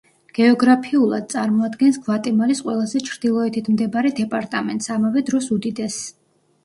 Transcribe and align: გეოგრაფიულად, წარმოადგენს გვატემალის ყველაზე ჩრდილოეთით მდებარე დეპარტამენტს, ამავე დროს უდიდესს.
გეოგრაფიულად, 0.35 1.27
წარმოადგენს 1.33 1.99
გვატემალის 2.07 2.63
ყველაზე 2.69 3.03
ჩრდილოეთით 3.09 3.69
მდებარე 3.75 4.13
დეპარტამენტს, 4.21 4.93
ამავე 4.97 5.25
დროს 5.29 5.51
უდიდესს. 5.59 6.09